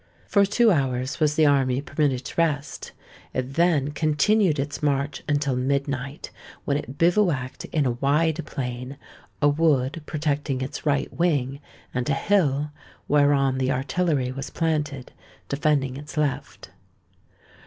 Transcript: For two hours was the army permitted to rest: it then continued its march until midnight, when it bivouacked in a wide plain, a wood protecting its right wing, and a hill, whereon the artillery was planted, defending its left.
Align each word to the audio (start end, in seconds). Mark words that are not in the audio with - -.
For 0.25 0.45
two 0.47 0.71
hours 0.71 1.19
was 1.19 1.35
the 1.35 1.45
army 1.45 1.79
permitted 1.79 2.25
to 2.25 2.33
rest: 2.35 2.91
it 3.35 3.53
then 3.53 3.91
continued 3.91 4.57
its 4.57 4.81
march 4.81 5.21
until 5.29 5.55
midnight, 5.55 6.31
when 6.65 6.75
it 6.75 6.97
bivouacked 6.97 7.65
in 7.65 7.85
a 7.85 7.91
wide 7.91 8.43
plain, 8.43 8.97
a 9.43 9.47
wood 9.47 10.01
protecting 10.07 10.61
its 10.61 10.87
right 10.87 11.13
wing, 11.13 11.59
and 11.93 12.09
a 12.09 12.15
hill, 12.15 12.71
whereon 13.07 13.59
the 13.59 13.71
artillery 13.71 14.31
was 14.31 14.49
planted, 14.49 15.11
defending 15.49 15.97
its 15.97 16.17
left. 16.17 16.71